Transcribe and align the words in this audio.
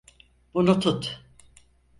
Bunu 0.53 0.79
tut. 0.79 1.21